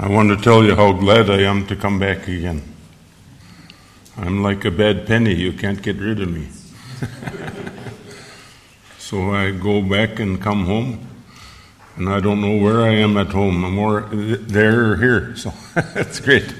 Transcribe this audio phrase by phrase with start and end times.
[0.00, 2.62] I want to tell you how glad I am to come back again.
[4.16, 6.46] I'm like a bad penny, you can't get rid of me.
[8.98, 11.04] so I go back and come home,
[11.96, 13.64] and I don't know where I am at home.
[13.64, 16.54] I'm more there or here, so that's great.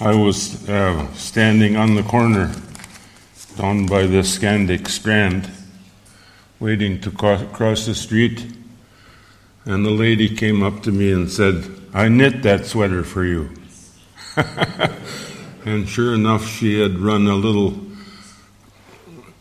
[0.00, 2.52] I was uh, standing on the corner
[3.56, 5.48] down by the Scandic Strand,
[6.58, 8.57] waiting to cross the street,
[9.64, 13.50] and the lady came up to me and said, I knit that sweater for you.
[15.64, 17.80] and sure enough, she had run a little,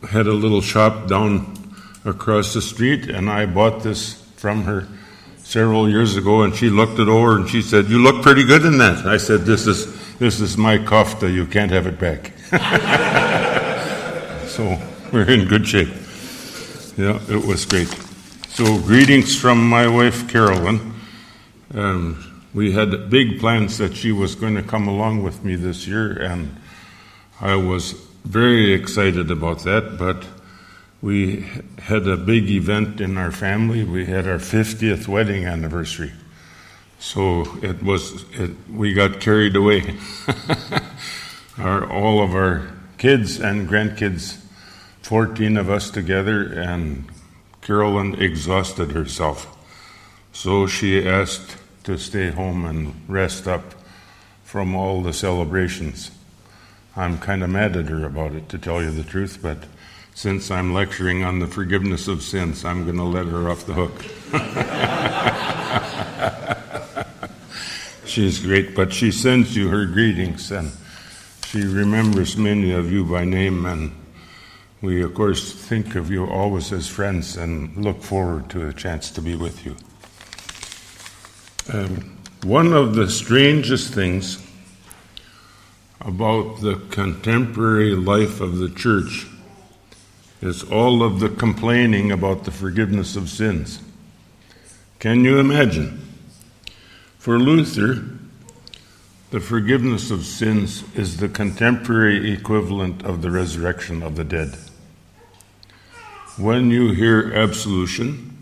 [0.09, 1.53] had a little shop down
[2.05, 4.87] across the street, and I bought this from her
[5.43, 8.65] several years ago, and she looked it over and she said, "You look pretty good
[8.65, 11.31] in that." I said, "This is this is my kofta.
[11.31, 12.33] You can't have it back."
[14.47, 14.77] so
[15.11, 15.89] we're in good shape.
[16.97, 18.06] Yeah, it was great.
[18.57, 20.95] So greetings from my wife Carolyn.
[21.75, 25.85] Um, we had big plans that she was going to come along with me this
[25.87, 26.59] year, and
[27.39, 27.91] I was
[28.25, 29.99] very excited about that.
[29.99, 30.25] But
[31.03, 31.45] we
[31.77, 33.83] had a big event in our family.
[33.83, 36.13] We had our 50th wedding anniversary.
[36.97, 39.97] So it was, it, we got carried away.
[41.59, 44.39] our, all of our kids and grandkids,
[45.03, 47.07] 14 of us together, and
[47.67, 49.53] Carolyn exhausted herself.
[50.31, 53.75] So she asked to stay home and rest up
[54.45, 56.11] from all the celebrations.
[56.95, 59.57] I'm kind of mad at her about it, to tell you the truth, but
[60.15, 63.73] since I'm lecturing on the forgiveness of sins, I'm going to let her off the
[63.73, 64.01] hook.
[68.05, 70.71] She's great, but she sends you her greetings and
[71.47, 73.91] she remembers many of you by name, and
[74.81, 79.09] we, of course, think of you always as friends and look forward to a chance
[79.11, 79.75] to be with you.
[81.73, 84.43] Um, one of the strangest things
[86.01, 89.27] about the contemporary life of the church
[90.41, 93.81] is all of the complaining about the forgiveness of sins.
[94.99, 95.99] Can you imagine?
[97.17, 98.05] For Luther,
[99.31, 104.55] the forgiveness of sins is the contemporary equivalent of the resurrection of the dead.
[106.37, 108.37] When you hear absolution,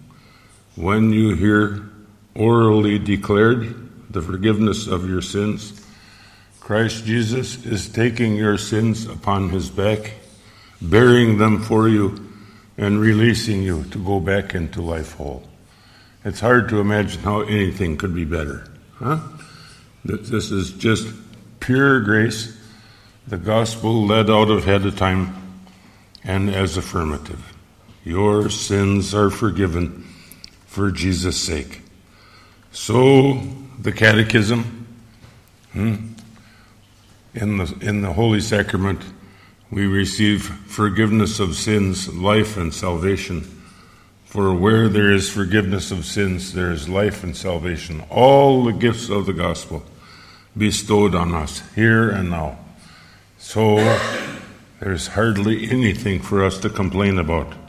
[0.76, 1.90] when you hear
[2.36, 3.74] orally declared
[4.12, 5.82] the forgiveness of your sins.
[6.60, 10.14] Christ Jesus is taking your sins upon his back,
[10.82, 12.32] bearing them for you,
[12.78, 15.48] and releasing you to go back into life whole.
[16.24, 18.68] It's hard to imagine how anything could be better.
[18.96, 19.20] Huh?
[20.04, 21.08] This is just
[21.60, 22.58] pure grace,
[23.28, 25.36] the gospel led out of ahead of time
[26.24, 27.55] and as affirmative.
[28.06, 30.04] Your sins are forgiven
[30.68, 31.82] for Jesus' sake.
[32.72, 33.42] So,
[33.80, 34.88] the Catechism,
[35.74, 35.96] hmm,
[37.34, 39.02] in, the, in the Holy Sacrament,
[39.72, 43.42] we receive forgiveness of sins, life, and salvation.
[44.26, 48.04] For where there is forgiveness of sins, there is life and salvation.
[48.12, 49.84] All the gifts of the gospel
[50.56, 52.60] bestowed on us here and now.
[53.40, 53.78] So
[54.80, 57.65] there's hardly anything for us to complain about.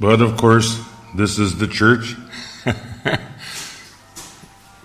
[0.00, 0.80] But of course,
[1.14, 2.16] this is the church.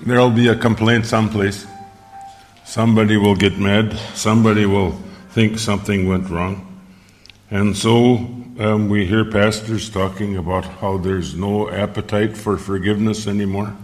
[0.05, 1.65] There'll be a complaint someplace.
[2.65, 3.97] Somebody will get mad.
[4.15, 4.91] Somebody will
[5.29, 6.81] think something went wrong.
[7.51, 8.15] And so
[8.59, 13.75] um, we hear pastors talking about how there's no appetite for forgiveness anymore.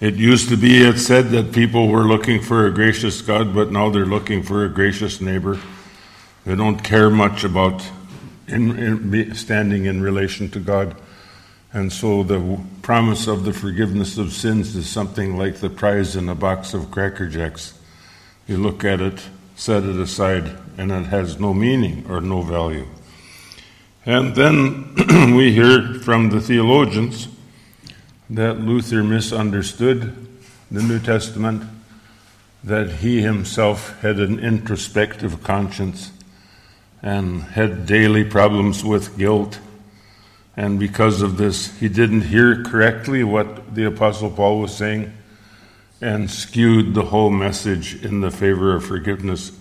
[0.00, 3.72] It used to be, it said that people were looking for a gracious God, but
[3.72, 5.58] now they're looking for a gracious neighbor.
[6.44, 7.82] They don't care much about
[8.48, 10.96] in, in, standing in relation to God.
[11.72, 16.28] And so the promise of the forgiveness of sins is something like the prize in
[16.28, 17.78] a box of Cracker Jacks.
[18.46, 19.20] You look at it,
[19.56, 22.86] set it aside, and it has no meaning or no value.
[24.06, 24.94] And then
[25.36, 27.28] we hear from the theologians
[28.30, 30.28] that Luther misunderstood
[30.70, 31.62] the New Testament,
[32.62, 36.10] that he himself had an introspective conscience
[37.02, 39.58] and had daily problems with guilt
[40.58, 45.12] and because of this, he didn't hear correctly what the Apostle Paul was saying
[46.00, 49.52] and skewed the whole message in the favor of forgiveness,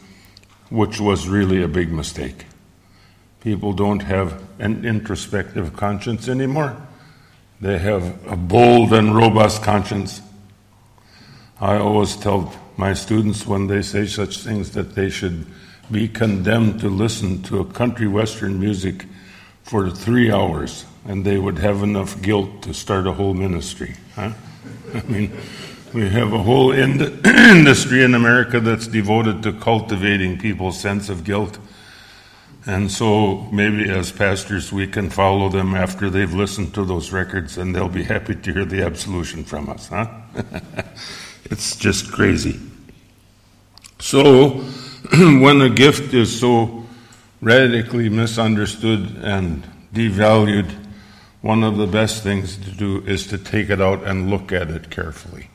[0.72, 2.45] which was really a big mistake.
[3.42, 6.75] People don't have an introspective conscience anymore.
[7.62, 10.24] They have a bold and robust conscience.
[11.62, 15.45] I always tell my students when they say such things that they should
[15.92, 19.06] be condemned to listen to a country western music
[19.63, 23.95] for three hours, and they would have enough guilt to start a whole ministry.
[24.16, 24.31] Huh?
[24.94, 25.38] I mean,
[25.94, 31.24] We have a whole ind- industry in America that's devoted to cultivating people's sense of
[31.24, 31.57] guilt.
[32.66, 37.57] And so maybe as pastors, we can follow them after they've listened to those records
[37.57, 40.07] and they'll be happy to hear the absolution from us, huh?
[41.45, 42.60] it's just crazy.
[44.00, 44.66] So,
[45.42, 46.86] when a gift is so
[47.39, 49.63] radically misunderstood and
[49.94, 50.69] devalued,
[51.42, 54.69] one of the best things to do is to take it out and look at
[54.69, 55.50] it carefully.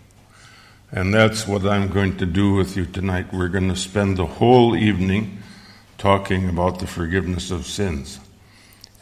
[0.91, 3.33] And that's what I'm going to do with you tonight.
[3.33, 5.43] We're going to spend the whole evening
[5.99, 8.21] talking about the forgiveness of sins.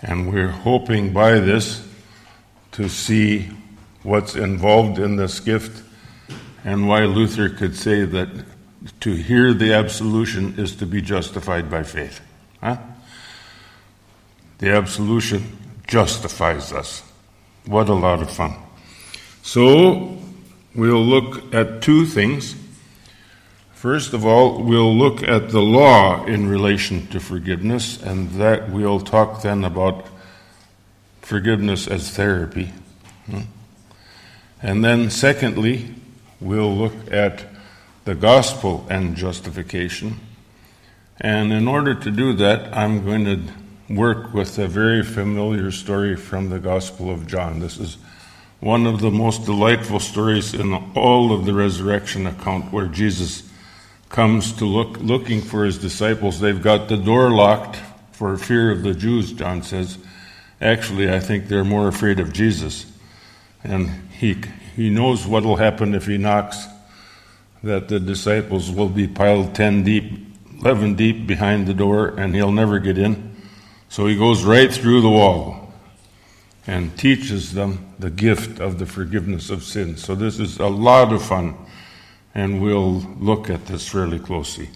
[0.03, 1.87] And we're hoping by this
[2.73, 3.51] to see
[4.03, 5.85] what's involved in this gift
[6.65, 8.29] and why Luther could say that
[9.01, 12.21] to hear the absolution is to be justified by faith.
[12.61, 12.79] Huh?
[14.59, 17.03] The absolution justifies us.
[17.67, 18.55] What a lot of fun.
[19.43, 20.19] So,
[20.75, 22.55] we'll look at two things.
[23.73, 29.01] First of all, we'll look at the law in relation to forgiveness, and that we'll
[29.01, 30.07] talk then about
[31.23, 32.73] forgiveness as therapy.
[33.27, 33.41] Hmm?
[34.63, 35.95] And then, secondly,
[36.41, 37.47] we'll look at
[38.05, 40.19] the gospel and justification.
[41.21, 46.17] And in order to do that, I'm going to work with a very familiar story
[46.17, 47.61] from the Gospel of John.
[47.61, 47.99] This is
[48.61, 53.43] one of the most delightful stories in all of the resurrection account where Jesus
[54.09, 56.41] comes to look looking for his disciples.
[56.41, 57.79] They've got the door locked
[58.13, 59.99] for fear of the Jews, John says.
[60.61, 62.87] Actually, I think they're more afraid of Jesus.
[63.65, 64.37] And he
[64.77, 66.67] he knows what will happen if he knocks
[67.63, 70.27] that the disciples will be piled 10 deep,
[70.61, 73.37] 11 deep behind the door and he'll never get in.
[73.89, 75.73] So he goes right through the wall
[76.67, 80.05] and teaches them the gift of the forgiveness of sins.
[80.05, 81.57] So this is a lot of fun,
[82.35, 84.71] and we'll look at this fairly closely.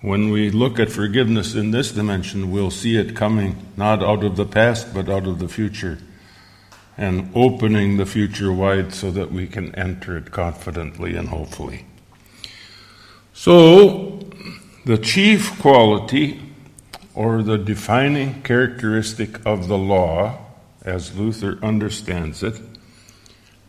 [0.00, 4.36] When we look at forgiveness in this dimension, we'll see it coming not out of
[4.36, 5.98] the past, but out of the future,
[6.96, 11.84] and opening the future wide so that we can enter it confidently and hopefully.
[13.40, 14.18] So,
[14.84, 16.40] the chief quality
[17.14, 20.38] or the defining characteristic of the law,
[20.84, 22.60] as Luther understands it,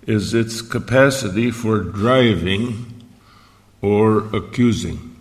[0.07, 3.03] is its capacity for driving
[3.79, 5.15] or accusing.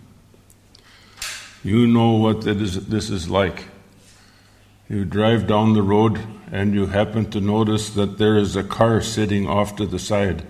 [1.63, 3.65] You know what this is like.
[4.89, 6.19] You drive down the road
[6.51, 10.43] and you happen to notice that there is a car sitting off to the side,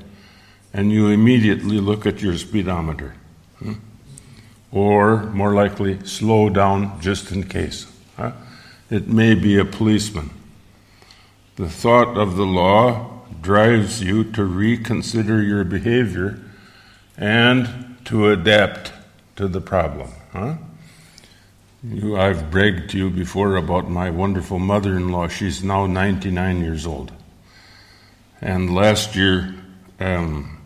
[0.73, 3.15] and you immediately look at your speedometer.
[3.57, 3.73] Hmm?
[4.71, 7.85] Or more likely, slow down just in case.
[8.17, 8.31] Huh?
[8.89, 10.29] It may be a policeman.
[11.55, 16.39] The thought of the law drives you to reconsider your behavior
[17.17, 18.91] and to adapt
[19.35, 20.09] to the problem.
[20.31, 20.55] Huh?
[21.83, 25.27] You, I've bragged to you before about my wonderful mother in law.
[25.27, 27.11] She's now 99 years old.
[28.41, 29.55] And last year,
[29.99, 30.61] um,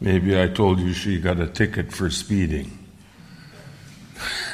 [0.00, 2.81] maybe I told you she got a ticket for speeding.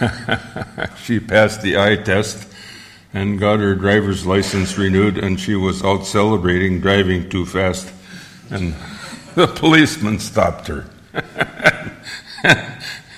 [1.03, 2.49] she passed the eye test
[3.12, 7.93] and got her driver's license renewed, and she was out celebrating driving too fast.
[8.50, 8.75] And
[9.35, 10.85] the policeman stopped her.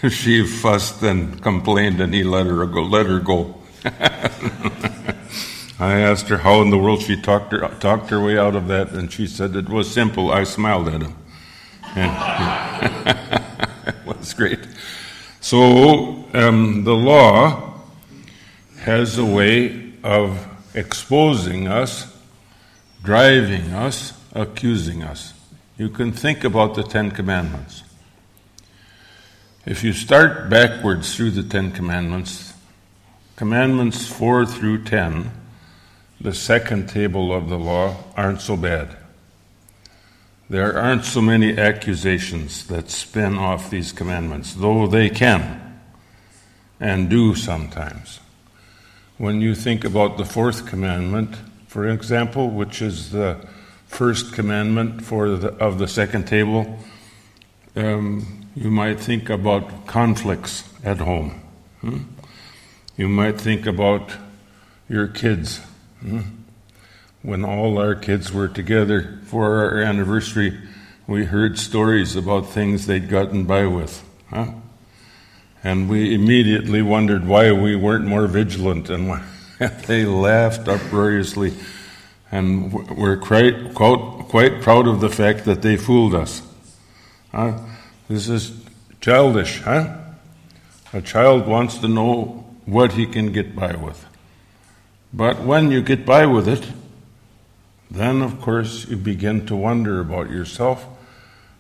[0.11, 2.83] she fussed and complained, and he let her go.
[2.83, 3.57] Let her go.
[5.81, 8.69] I asked her how in the world she talked her talked her way out of
[8.69, 10.31] that, and she said it was simple.
[10.31, 11.17] I smiled at him,
[11.97, 13.17] and
[13.87, 14.61] it was great.
[15.41, 17.81] So um, the law
[18.81, 22.15] has a way of exposing us,
[23.03, 25.33] driving us, accusing us.
[25.79, 27.85] You can think about the Ten Commandments.
[29.65, 32.53] If you start backwards through the Ten Commandments,
[33.37, 35.31] Commandments 4 through 10,
[36.21, 38.95] the second table of the law, aren't so bad.
[40.51, 45.79] There aren't so many accusations that spin off these commandments, though they can
[46.81, 48.19] and do sometimes.
[49.17, 51.37] When you think about the fourth commandment,
[51.69, 53.47] for example, which is the
[53.87, 56.81] first commandment for the, of the second table,
[57.77, 61.41] um, you might think about conflicts at home.
[61.81, 61.99] Hmm?
[62.97, 64.17] You might think about
[64.89, 65.61] your kids.
[66.01, 66.40] Hmm?
[67.23, 70.59] When all our kids were together for our anniversary,
[71.07, 74.03] we heard stories about things they'd gotten by with.
[74.31, 74.53] Huh?
[75.63, 79.21] And we immediately wondered why we weren't more vigilant, and
[79.87, 81.53] they laughed uproariously.
[82.33, 86.43] And we're quite, quite, quite proud of the fact that they fooled us.
[87.33, 87.59] Huh?
[88.09, 88.53] This is
[89.01, 89.97] childish, huh?
[90.93, 94.07] A child wants to know what he can get by with.
[95.13, 96.65] But when you get by with it,
[97.91, 100.87] then of course you begin to wonder about yourself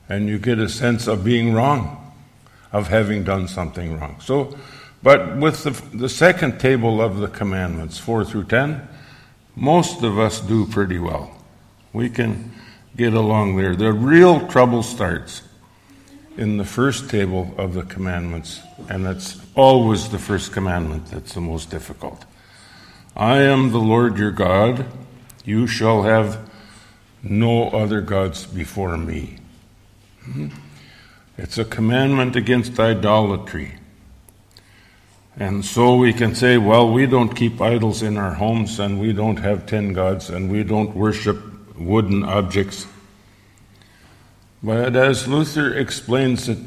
[0.08, 2.12] and you get a sense of being wrong,
[2.72, 4.16] of having done something wrong.
[4.20, 4.56] So,
[5.02, 8.86] but with the, the second table of the commandments, 4 through 10,
[9.56, 11.30] most of us do pretty well.
[11.92, 12.52] We can
[12.96, 13.74] get along there.
[13.74, 15.42] The real trouble starts
[16.36, 21.40] in the first table of the commandments, and it's always the first commandment that's the
[21.40, 22.24] most difficult.
[23.16, 24.86] I am the Lord your God.
[25.44, 26.50] You shall have
[27.22, 29.38] no other gods before me.
[30.24, 30.48] Hmm?
[31.38, 33.74] It's a commandment against idolatry.
[35.36, 39.12] And so we can say, well, we don't keep idols in our homes, and we
[39.12, 41.38] don't have ten gods, and we don't worship
[41.78, 42.86] wooden objects.
[44.62, 46.58] But as Luther explains it,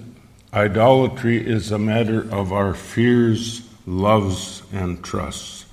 [0.51, 5.65] idolatry is a matter of our fears, loves, and trusts.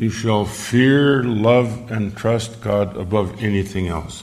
[0.00, 4.22] You shall fear, love, and trust God above anything else.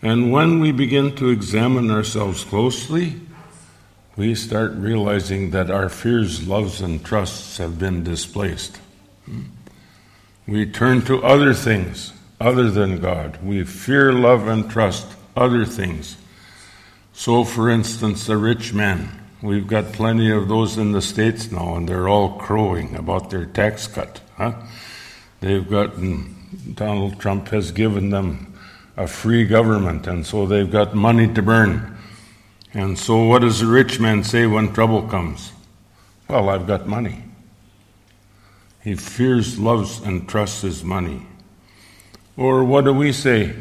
[0.00, 3.20] And when we begin to examine ourselves closely,
[4.16, 8.80] we start realizing that our fears, loves, and trusts have been displaced.
[10.46, 13.38] We turn to other things other than God.
[13.44, 16.16] We fear, love, and trust other things.
[17.12, 19.21] So, for instance, the rich man.
[19.42, 23.44] We've got plenty of those in the States now, and they're all crowing about their
[23.44, 24.20] tax cut.
[24.36, 24.54] Huh?
[25.40, 28.56] They've gotten, Donald Trump has given them
[28.96, 31.98] a free government, and so they've got money to burn.
[32.72, 35.50] And so, what does the rich man say when trouble comes?
[36.28, 37.24] Well, I've got money.
[38.80, 41.26] He fears, loves, and trusts his money.
[42.36, 43.56] Or what do we say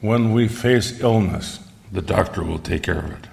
[0.00, 1.58] when we face illness?
[1.90, 3.28] The doctor will take care of it.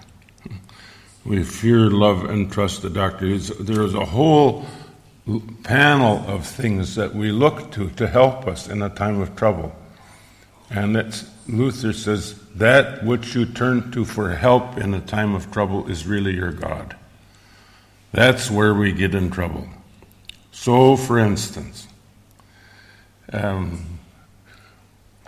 [1.25, 3.37] We fear, love, and trust the doctor.
[3.37, 4.65] There is a whole
[5.63, 9.73] panel of things that we look to to help us in a time of trouble.
[10.69, 15.51] And it's, Luther says that which you turn to for help in a time of
[15.51, 16.95] trouble is really your God.
[18.11, 19.67] That's where we get in trouble.
[20.51, 21.87] So, for instance,
[23.31, 23.99] um,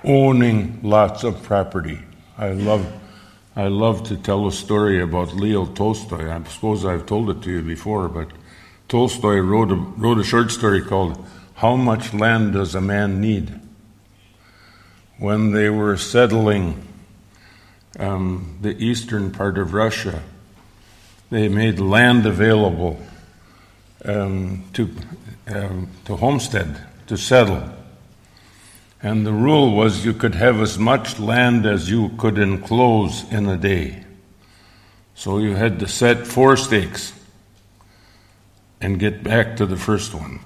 [0.03, 1.99] owning lots of property.
[2.37, 2.85] I love,
[3.57, 6.29] I love to tell a story about Leo Tolstoy.
[6.29, 8.27] I suppose I've told it to you before, but
[8.89, 13.57] Tolstoy wrote a, wrote a short story called How Much Land Does a Man Need?
[15.19, 16.85] When they were settling
[17.97, 20.21] um, the eastern part of Russia,
[21.29, 22.99] they made land available
[24.03, 24.93] um, to,
[25.47, 27.69] um, to homestead, to settle.
[29.05, 33.47] And the rule was you could have as much land as you could enclose in
[33.47, 34.03] a day.
[35.13, 37.13] So you had to set four stakes
[38.81, 40.39] and get back to the first one.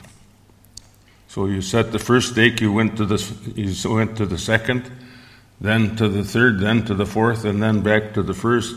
[1.30, 3.24] So you set the first stake, you went to the
[3.56, 4.92] you went to the second,
[5.62, 8.75] then to the third, then to the fourth, and then back to the first.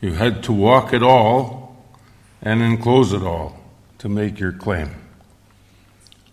[0.00, 1.86] You had to walk it all
[2.42, 3.60] and enclose it all
[3.98, 4.90] to make your claim.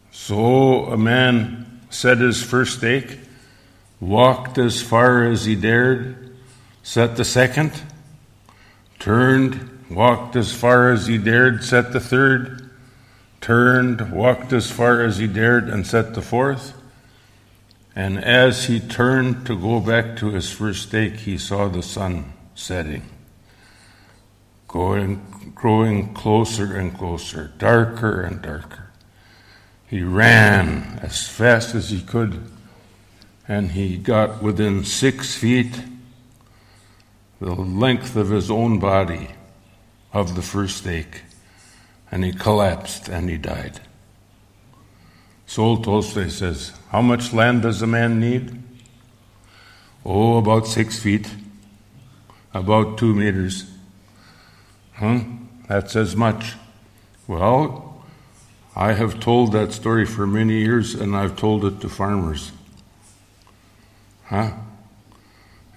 [0.09, 3.19] So a man set his first stake,
[3.99, 6.35] walked as far as he dared,
[6.83, 7.71] set the second,
[8.99, 12.69] turned, walked as far as he dared, set the third,
[13.39, 16.73] turned, walked as far as he dared, and set the fourth.
[17.95, 22.33] And as he turned to go back to his first stake, he saw the sun
[22.55, 23.03] setting,
[24.67, 28.84] going, growing closer and closer, darker and darker.
[29.95, 32.51] He ran as fast as he could,
[33.47, 35.71] and he got within six feet,
[37.39, 39.29] the length of his own body,
[40.11, 41.21] of the first stake,
[42.11, 43.79] and he collapsed and he died.
[45.45, 48.61] So Tolstoy says, How much land does a man need?
[50.05, 51.31] Oh, about six feet,
[52.53, 53.63] about two meters.
[54.95, 55.21] Huh?
[55.69, 56.55] That's as much.
[57.27, 57.94] Well,
[58.75, 62.51] I have told that story for many years and I've told it to farmers.
[64.25, 64.51] Huh?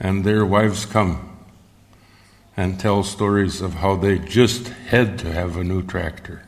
[0.00, 1.38] And their wives come
[2.56, 6.42] and tell stories of how they just had to have a new tractor.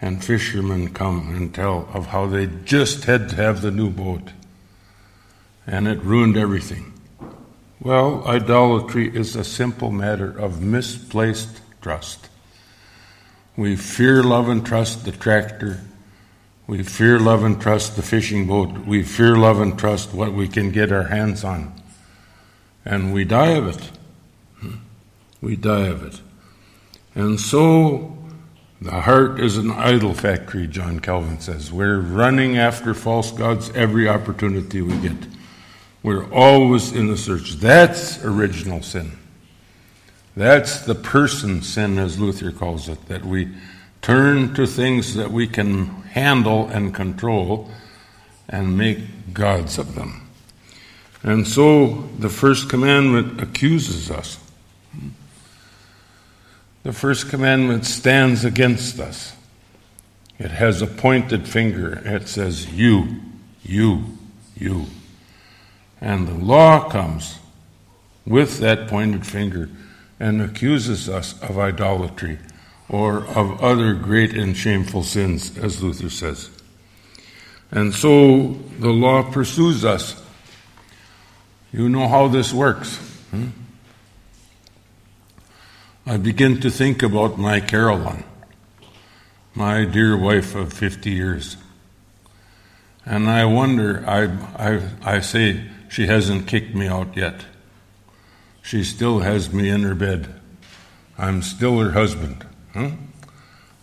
[0.00, 4.30] And fishermen come and tell of how they just had to have the new boat.
[5.66, 6.94] And it ruined everything.
[7.80, 12.28] Well, idolatry is a simple matter of misplaced trust.
[13.56, 15.80] We fear, love, and trust the tractor.
[16.66, 18.70] We fear, love, and trust the fishing boat.
[18.86, 21.72] We fear, love, and trust what we can get our hands on.
[22.84, 23.90] and we die of it.
[24.60, 24.76] Hmm?
[25.40, 26.20] We die of it.
[27.14, 28.16] And so
[28.80, 31.70] the heart is an idol factory, John Calvin says.
[31.70, 35.28] We're running after false gods every opportunity we get.
[36.02, 37.52] We're always in the search.
[37.54, 39.12] That's original sin.
[40.34, 43.48] That's the person sin, as Luther calls it, that we
[44.00, 47.70] turn to things that we can handle and control
[48.48, 50.28] and make gods of them.
[51.22, 54.38] And so the first commandment accuses us.
[56.82, 59.36] The first commandment stands against us.
[60.38, 62.02] It has a pointed finger.
[62.04, 63.20] It says, You,
[63.62, 64.18] you,
[64.56, 64.86] you.
[66.00, 67.38] And the law comes
[68.26, 69.68] with that pointed finger
[70.22, 72.38] and accuses us of idolatry
[72.88, 76.48] or of other great and shameful sins, as Luther says.
[77.72, 80.22] And so the law pursues us.
[81.72, 82.98] You know how this works.
[83.32, 83.48] Hmm?
[86.06, 88.22] I begin to think about my Caroline,
[89.56, 91.56] my dear wife of 50 years.
[93.04, 94.22] And I wonder, I,
[94.56, 97.44] I, I say, she hasn't kicked me out yet.
[98.62, 100.28] She still has me in her bed.
[101.18, 102.46] I'm still her husband.
[102.72, 102.92] Huh?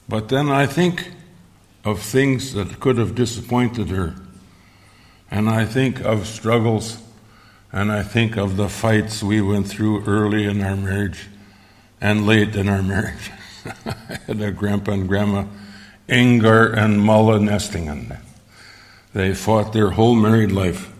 [0.07, 1.12] But then I think
[1.86, 4.15] of things that could have disappointed her.
[5.29, 6.98] And I think of struggles,
[7.71, 11.27] and I think of the fights we went through early in our marriage
[12.01, 13.31] and late in our marriage.
[13.86, 15.45] I had a grandpa and grandma,
[16.07, 18.17] Ingar and Mulla Nestingen.
[19.13, 20.91] They fought their whole married life.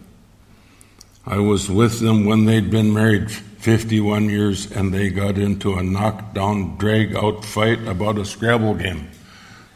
[1.26, 5.84] I was with them when they'd been married 51 years and they got into a
[5.84, 9.10] knockdown, drag out fight about a Scrabble game.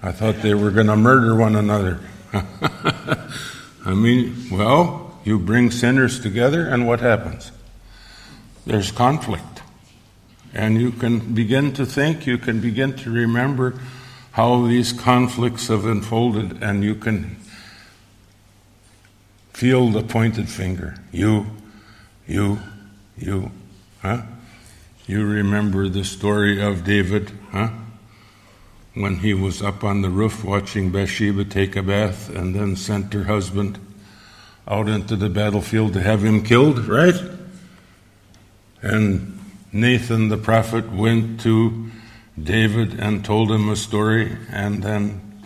[0.01, 1.99] I thought they were going to murder one another.
[2.33, 7.51] I mean, well, you bring sinners together and what happens?
[8.65, 9.61] There's conflict.
[10.53, 13.79] And you can begin to think, you can begin to remember
[14.33, 17.37] how these conflicts have unfolded, and you can
[19.51, 20.95] feel the pointed finger.
[21.11, 21.47] You,
[22.27, 22.59] you,
[23.17, 23.51] you.
[24.03, 24.23] Huh?
[25.07, 27.69] You remember the story of David, huh?
[28.93, 33.13] When he was up on the roof watching Bathsheba take a bath and then sent
[33.13, 33.79] her husband
[34.67, 37.15] out into the battlefield to have him killed, right?
[38.81, 39.39] And
[39.71, 41.89] Nathan the prophet went to
[42.41, 45.43] David and told him a story, and then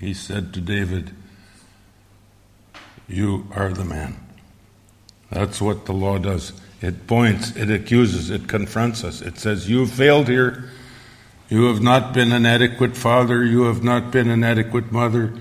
[0.00, 1.12] he said to David,
[3.06, 4.16] You are the man.
[5.30, 6.52] That's what the law does.
[6.84, 9.22] It points, it accuses, it confronts us.
[9.22, 10.68] It says, You have failed here.
[11.48, 13.42] You have not been an adequate father.
[13.42, 15.32] You have not been an adequate mother.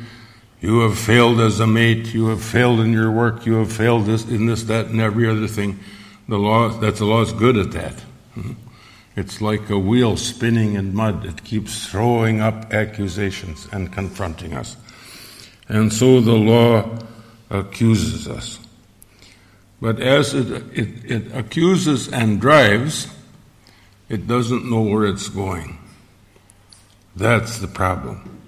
[0.61, 2.13] You have failed as a mate.
[2.13, 3.45] You have failed in your work.
[3.45, 5.79] You have failed this, in this, that, and every other thing.
[6.29, 7.99] The law, that's the law is good at that.
[8.35, 8.53] Hmm?
[9.17, 11.25] It's like a wheel spinning in mud.
[11.25, 14.77] It keeps throwing up accusations and confronting us.
[15.67, 16.99] And so the law
[17.49, 18.59] accuses us.
[19.83, 23.13] But as it, it, it, accuses and drives,
[24.07, 25.77] it doesn't know where it's going.
[27.17, 28.39] That's the problem.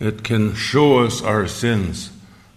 [0.00, 2.10] It can show us our sins,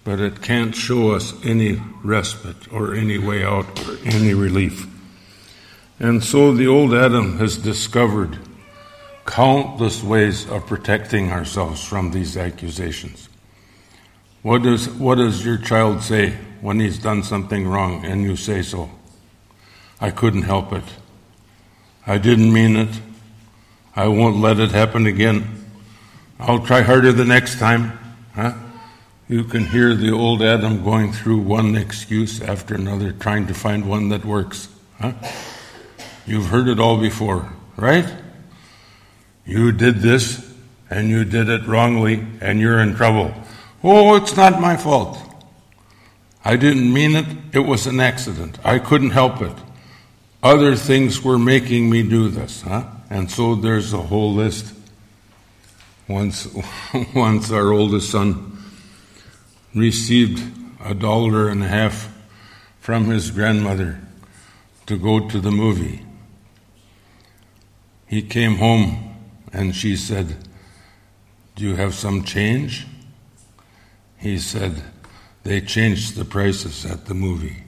[0.04, 4.88] but it can't show us any respite or any way out or any relief.
[6.00, 8.40] And so the old Adam has discovered
[9.28, 13.30] countless ways of protecting ourselves from these accusations.
[14.42, 18.62] What does, what does your child say when he's done something wrong and you say
[18.62, 18.90] so?
[20.00, 20.84] I couldn't help it.
[22.08, 23.02] I didn't mean it.
[23.96, 25.66] I won't let it happen again.
[26.40, 27.98] I'll try harder the next time.
[28.34, 28.54] Huh?
[29.28, 33.88] You can hear the old Adam going through one excuse after another, trying to find
[33.88, 34.68] one that works.
[35.00, 35.14] Huh?
[36.26, 38.12] You've heard it all before, right?
[39.46, 40.48] You did this
[40.90, 43.34] and you did it wrongly and you're in trouble.
[43.84, 45.18] Oh, it's not my fault.
[46.44, 47.26] I didn't mean it.
[47.54, 48.58] It was an accident.
[48.64, 49.56] I couldn't help it.
[50.42, 52.86] Other things were making me do this, huh?
[53.10, 54.74] And so there's a whole list.
[56.08, 56.48] Once,
[57.16, 58.58] once our oldest son
[59.76, 60.42] received
[60.84, 62.12] a dollar and a half
[62.80, 64.02] from his grandmother
[64.88, 66.04] to go to the movie.
[68.08, 69.16] He came home
[69.54, 70.36] and she said,
[71.56, 72.88] Do you have some change?
[74.18, 74.84] He said,
[75.44, 77.64] They changed the prices at the movie.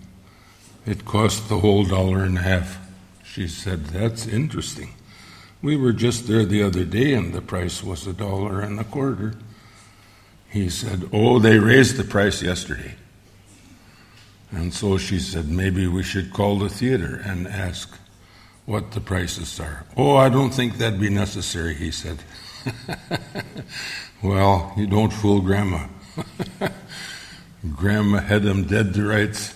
[0.86, 2.78] It cost the whole dollar and a half.
[3.24, 4.94] She said, That's interesting.
[5.62, 8.84] We were just there the other day and the price was a dollar and a
[8.84, 9.36] quarter.
[10.50, 12.96] He said, Oh, they raised the price yesterday.
[14.52, 17.98] And so she said, maybe we should call the theater and ask
[18.66, 19.86] what the prices are.
[19.98, 22.20] Oh, I don't think that'd be necessary, he said.
[24.22, 25.88] well, you don't fool Grandma.
[27.71, 29.56] Grandma had him dead to rights.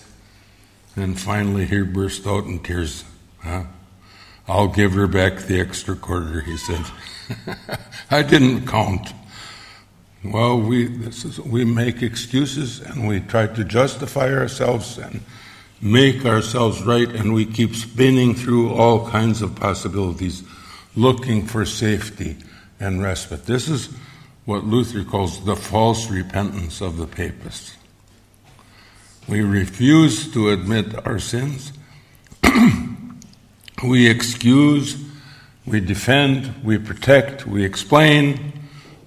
[0.96, 3.04] And finally, he burst out in tears.
[3.40, 3.64] Huh?
[4.48, 6.84] I'll give her back the extra quarter, he said.
[8.10, 9.12] I didn't count.
[10.24, 15.20] Well, we, is, we make excuses and we try to justify ourselves and
[15.80, 20.42] make ourselves right, and we keep spinning through all kinds of possibilities,
[20.96, 22.36] looking for safety
[22.80, 23.44] and respite.
[23.44, 23.90] This is
[24.44, 27.77] what Luther calls the false repentance of the papists.
[29.28, 31.72] We refuse to admit our sins.
[33.84, 34.96] we excuse,
[35.66, 38.54] we defend, we protect, we explain,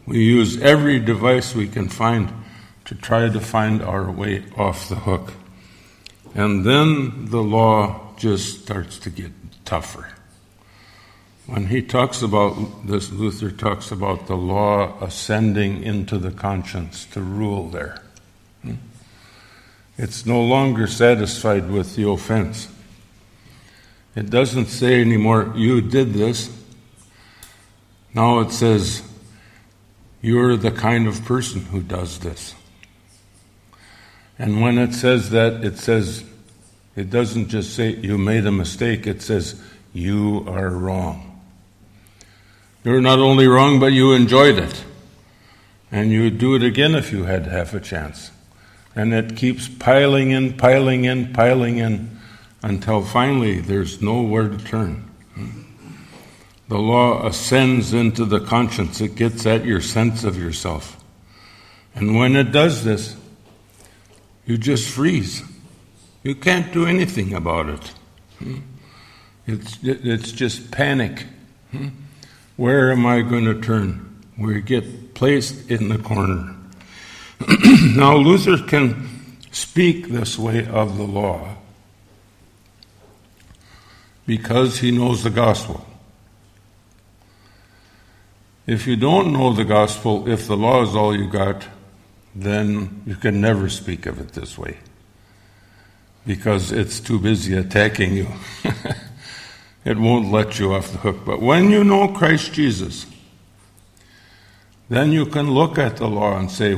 [0.05, 2.31] we use every device we can find
[2.85, 5.33] to try to find our way off the hook.
[6.35, 9.31] And then the law just starts to get
[9.65, 10.07] tougher.
[11.47, 17.21] When he talks about this, Luther talks about the law ascending into the conscience to
[17.21, 18.03] rule there.
[20.01, 22.67] It's no longer satisfied with the offense.
[24.15, 26.49] It doesn't say anymore, you did this.
[28.11, 29.03] Now it says,
[30.19, 32.55] you're the kind of person who does this.
[34.39, 36.23] And when it says that, it says,
[36.95, 39.61] it doesn't just say you made a mistake, it says
[39.93, 41.39] you are wrong.
[42.83, 44.83] You're not only wrong, but you enjoyed it.
[45.91, 48.31] And you would do it again if you had half a chance.
[48.95, 52.19] And it keeps piling in, piling in, piling in,
[52.61, 55.09] until finally there's nowhere to turn.
[56.67, 61.03] The law ascends into the conscience, it gets at your sense of yourself.
[61.93, 63.17] And when it does this,
[64.45, 65.43] you just freeze.
[66.23, 67.93] You can't do anything about it.
[69.47, 71.25] It's, it's just panic.
[72.55, 74.23] Where am I going to turn?
[74.37, 76.55] We get placed in the corner.
[77.95, 79.09] now, Luther can
[79.51, 81.55] speak this way of the law
[84.25, 85.85] because he knows the gospel.
[88.67, 91.67] If you don't know the gospel, if the law is all you got,
[92.33, 94.77] then you can never speak of it this way
[96.25, 98.27] because it's too busy attacking you.
[99.85, 101.25] it won't let you off the hook.
[101.25, 103.05] But when you know Christ Jesus,
[104.89, 106.75] then you can look at the law and say,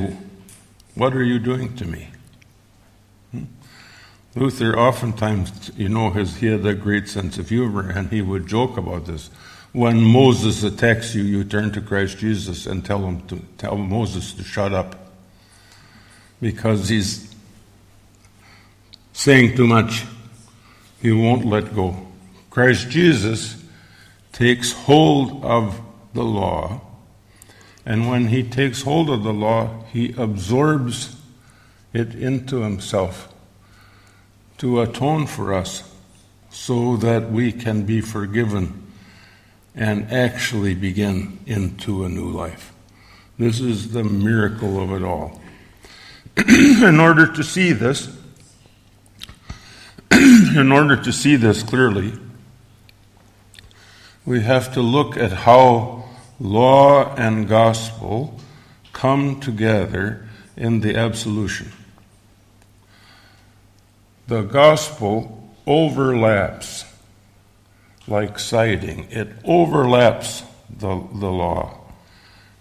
[0.94, 2.08] What are you doing to me?
[3.32, 3.44] Hmm?
[4.34, 8.46] Luther oftentimes, you know, his, he had a great sense of humor, and he would
[8.46, 9.30] joke about this.
[9.72, 14.32] When Moses attacks you, you turn to Christ Jesus and tell him to tell Moses
[14.34, 15.12] to shut up
[16.40, 17.34] because he's
[19.12, 20.04] saying too much.
[21.02, 22.06] He won't let go.
[22.50, 23.64] Christ Jesus
[24.32, 25.80] takes hold of
[26.12, 26.80] the law,
[27.86, 31.16] and when he takes hold of the law, he absorbs
[31.92, 33.32] it into himself
[34.58, 35.90] to atone for us
[36.50, 38.80] so that we can be forgiven
[39.74, 42.72] and actually begin into a new life.
[43.38, 45.40] This is the miracle of it all.
[46.36, 48.16] in order to see this,
[50.12, 52.12] in order to see this clearly,
[54.24, 56.03] we have to look at how
[56.40, 58.40] law and gospel
[58.92, 61.72] come together in the absolution.
[64.26, 66.84] The gospel overlaps
[68.06, 71.78] like siding, it overlaps the, the law.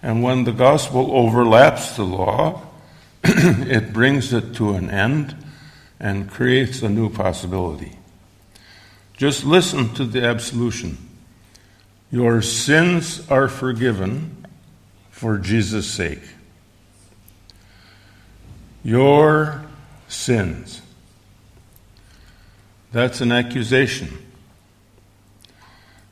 [0.01, 2.61] And when the gospel overlaps the law,
[3.23, 5.35] it brings it to an end
[5.99, 7.97] and creates a new possibility.
[9.15, 10.97] Just listen to the absolution.
[12.13, 14.45] Your sins are forgiven
[15.09, 16.21] for Jesus' sake.
[18.83, 19.65] Your
[20.07, 20.83] sins.
[22.91, 24.09] That's an accusation.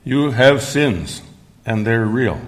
[0.03, 1.21] You have sins,
[1.67, 2.41] and they're real.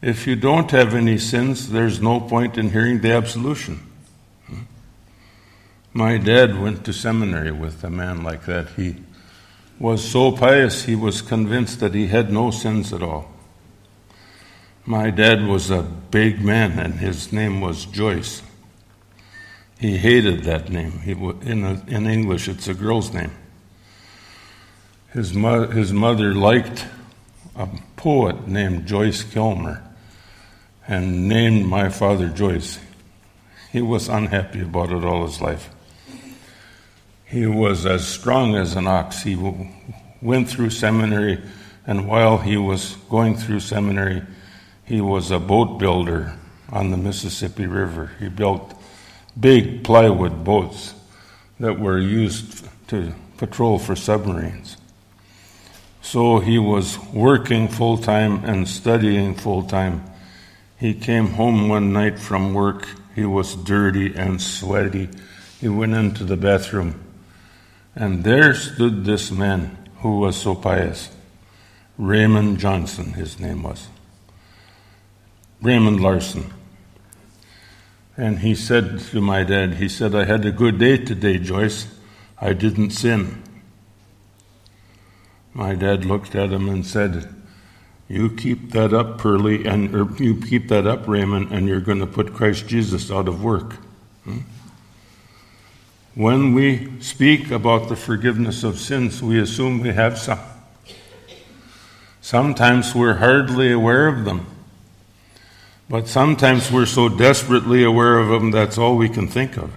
[0.00, 3.80] If you don't have any sins, there's no point in hearing the absolution.
[4.46, 4.60] Hmm?
[5.92, 8.68] My dad went to seminary with a man like that.
[8.76, 8.94] He
[9.80, 13.30] was so pious, he was convinced that he had no sins at all.
[14.84, 18.42] My dad was a big man, and his name was Joyce.
[19.78, 21.00] He hated that name.
[21.00, 23.32] He, in, in English, it's a girl's name.
[25.14, 26.86] His, mo- his mother liked
[27.56, 27.66] a
[27.96, 29.82] poet named Joyce Kilmer
[30.86, 32.78] and named my father Joyce.
[33.72, 35.70] He was unhappy about it all his life.
[37.30, 39.22] He was as strong as an ox.
[39.22, 39.36] He
[40.20, 41.40] went through seminary,
[41.86, 44.22] and while he was going through seminary,
[44.84, 46.36] he was a boat builder
[46.70, 48.10] on the Mississippi River.
[48.18, 48.74] He built
[49.38, 50.94] big plywood boats
[51.60, 54.76] that were used to patrol for submarines.
[56.02, 60.02] So he was working full time and studying full time.
[60.76, 62.88] He came home one night from work.
[63.14, 65.10] He was dirty and sweaty.
[65.60, 66.98] He went into the bathroom,
[67.94, 71.10] and there stood this man who was so pious.
[71.98, 73.88] Raymond Johnson, his name was.
[75.60, 76.52] Raymond Larson.
[78.16, 81.86] And he said to my dad, he said, I had a good day today, Joyce.
[82.40, 83.42] I didn't sin.
[85.52, 87.28] My dad looked at him and said,
[88.08, 91.98] You keep that up, Pearlie, and or you keep that up, Raymond, and you're going
[91.98, 93.74] to put Christ Jesus out of work.
[94.24, 94.38] Hmm?
[96.14, 100.40] When we speak about the forgiveness of sins, we assume we have some.
[102.20, 104.46] Sometimes we're hardly aware of them.
[105.88, 109.72] But sometimes we're so desperately aware of them that's all we can think of.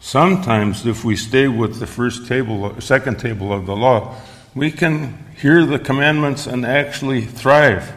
[0.00, 4.14] Sometimes, if we stay with the first table, second table of the law,
[4.54, 7.92] we can hear the commandments and actually thrive.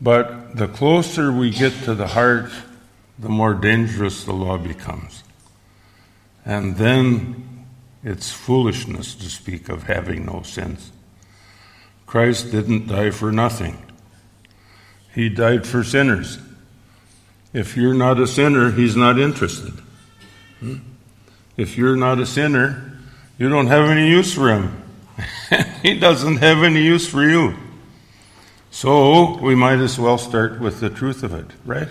[0.00, 2.50] But the closer we get to the heart,
[3.18, 5.22] the more dangerous the law becomes.
[6.44, 7.66] And then
[8.02, 10.90] it's foolishness to speak of having no sins.
[12.06, 13.78] Christ didn't die for nothing.
[15.14, 16.38] He died for sinners.
[17.52, 19.74] If you're not a sinner, He's not interested.
[20.60, 20.76] Hmm?
[21.56, 22.98] If you're not a sinner,
[23.38, 24.82] you don't have any use for Him.
[25.82, 27.54] he doesn't have any use for you.
[28.70, 31.88] So we might as well start with the truth of it, right?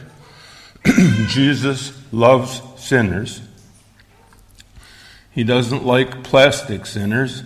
[1.28, 3.41] Jesus loves sinners.
[5.32, 7.44] He doesn't like plastic sinners.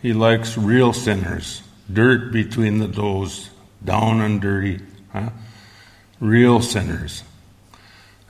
[0.00, 1.62] He likes real sinners.
[1.92, 3.50] Dirt between the toes,
[3.84, 4.80] down and dirty,
[5.12, 5.30] Huh?
[6.20, 7.22] Real sinners.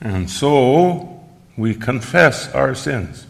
[0.00, 1.20] And so
[1.56, 3.26] we confess our sins.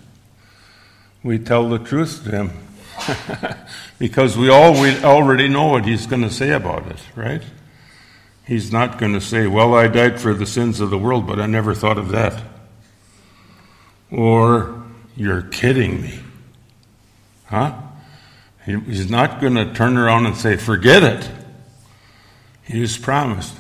[1.23, 2.51] We tell the truth to Him
[3.99, 7.43] because we, already know what He's going to say about it, right?
[8.47, 11.41] He's not going to say, Well, I died for the sins of the world, but
[11.41, 12.43] I never thought of that.
[14.11, 14.83] Or,
[15.17, 16.21] You're kidding me.
[17.47, 17.75] Huh?
[18.65, 21.31] He's not going to turn around and say, Forget it.
[22.63, 23.57] He has promised.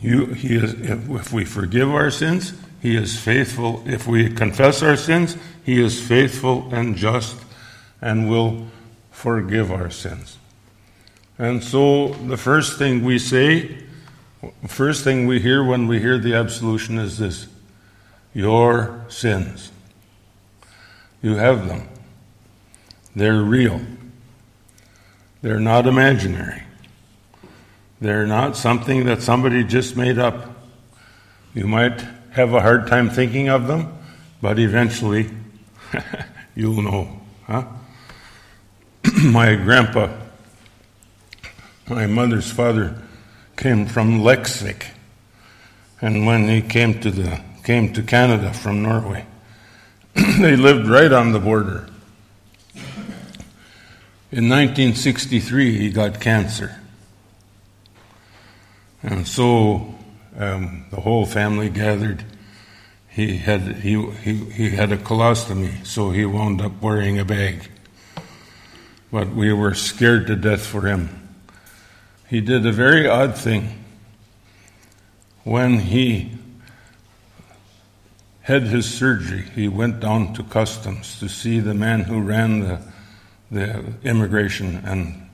[0.00, 3.82] You, he is, if we forgive our sins, He is faithful.
[3.86, 7.36] If we confess our sins, He is faithful and just
[8.00, 8.66] and will
[9.10, 10.36] forgive our sins.
[11.38, 13.78] And so the first thing we say,
[14.68, 17.48] first thing we hear when we hear the absolution is this
[18.32, 19.72] Your sins.
[21.22, 21.88] You have them,
[23.16, 23.80] they're real,
[25.42, 26.62] they're not imaginary.
[28.00, 30.50] They're not something that somebody just made up.
[31.54, 33.96] You might have a hard time thinking of them,
[34.42, 35.30] but eventually
[36.54, 37.20] you'll know.
[37.46, 37.64] Huh?
[39.24, 40.12] my grandpa,
[41.88, 43.02] my mother's father,
[43.56, 44.86] came from Leksvik.
[46.00, 49.26] And when he came to, the, came to Canada from Norway,
[50.14, 51.88] they lived right on the border.
[54.30, 56.80] In 1963, he got cancer.
[59.02, 59.94] And so
[60.36, 62.24] um, the whole family gathered.
[63.08, 67.70] He had, he, he, he had a colostomy, so he wound up wearing a bag.
[69.12, 71.23] But we were scared to death for him.
[72.28, 73.84] He did a very odd thing.
[75.44, 76.32] When he
[78.42, 82.80] had his surgery, he went down to customs to see the man who ran the,
[83.50, 85.28] the immigration and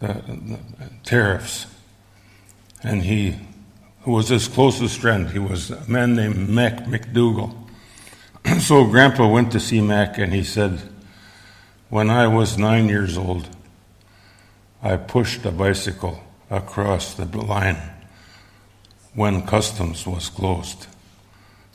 [0.00, 0.58] the, the
[1.04, 1.66] tariffs
[2.82, 3.36] and he
[4.04, 5.30] was his closest friend.
[5.30, 7.52] He was a man named Mac McDougall.
[8.60, 10.80] so Grandpa went to see Mac, and he said,
[11.88, 13.48] When I was nine years old,
[14.82, 17.78] I pushed a bicycle across the line
[19.14, 20.86] when customs was closed,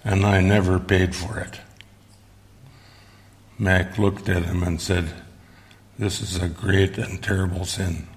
[0.04, 1.60] and I never paid for it.
[3.58, 5.14] Mac looked at him and said,
[5.98, 8.08] This is a great and terrible sin.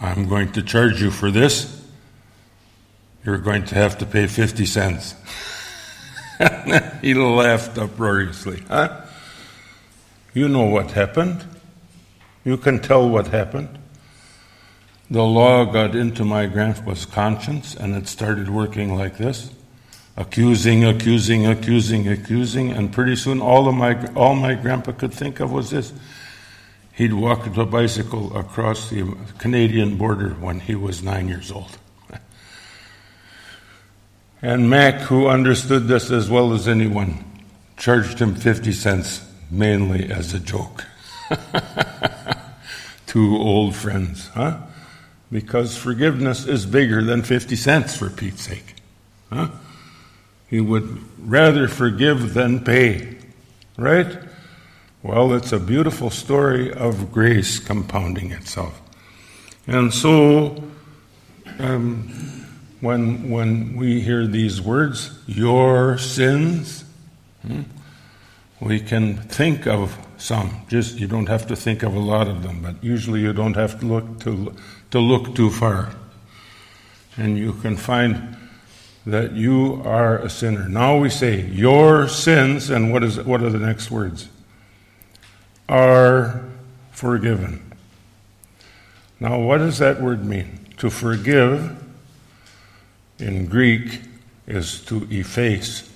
[0.00, 1.78] I'm going to charge you for this
[3.28, 5.14] you're going to have to pay 50 cents.
[7.02, 8.62] he laughed uproariously.
[8.68, 9.02] Huh?
[10.32, 11.44] You know what happened.
[12.44, 13.77] You can tell what happened.
[15.10, 19.50] The law got into my grandpa's conscience and it started working like this.
[20.18, 25.40] accusing, accusing, accusing, accusing, and pretty soon all of my all my grandpa could think
[25.40, 25.92] of was this.
[26.92, 31.78] He'd walk a bicycle across the Canadian border when he was nine years old.
[34.42, 37.24] And Mac, who understood this as well as anyone,
[37.76, 40.84] charged him 50 cents mainly as a joke.
[43.06, 44.58] Two old friends, huh?
[45.30, 48.74] Because forgiveness is bigger than 50 cents for Pete's sake.
[49.30, 49.48] Huh?
[50.48, 53.18] He would rather forgive than pay,
[53.76, 54.18] right?
[55.02, 58.80] Well, it's a beautiful story of grace compounding itself.
[59.66, 60.64] And so,
[61.58, 62.08] um,
[62.80, 66.84] when, when we hear these words, your sins,
[67.46, 67.62] hmm,
[68.60, 70.62] we can think of some.
[70.68, 73.54] Just you don't have to think of a lot of them, but usually you don't
[73.54, 74.54] have to look to,
[74.90, 75.94] to look too far.
[77.16, 78.36] And you can find
[79.06, 80.68] that you are a sinner.
[80.68, 84.28] Now we say your sins, and what is what are the next words?
[85.68, 86.44] Are
[86.92, 87.72] forgiven.
[89.20, 90.66] Now, what does that word mean?
[90.78, 91.76] To forgive
[93.18, 94.02] in Greek
[94.46, 95.90] is to efface.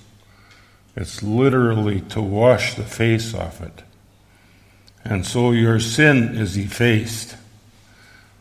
[0.95, 3.83] It's literally to wash the face off it.
[5.05, 7.35] And so your sin is effaced.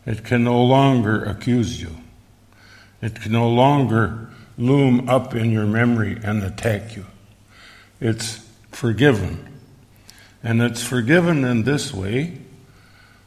[0.04, 1.96] It can no longer accuse you.
[3.00, 7.06] It can no longer loom up in your memory and attack you.
[8.00, 9.48] It's forgiven.
[10.42, 12.38] And it's forgiven in this way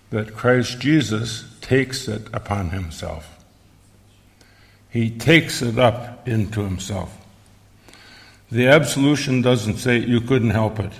[0.09, 3.43] that Christ Jesus takes it upon himself.
[4.89, 7.17] He takes it up into himself.
[8.51, 10.91] The absolution doesn't say you couldn't help it.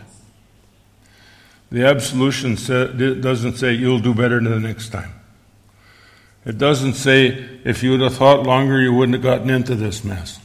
[1.72, 5.15] The absolution doesn't say you'll do better the next time.
[6.46, 7.28] It doesn't say
[7.64, 10.40] if you would have thought longer, you wouldn't have gotten into this mess.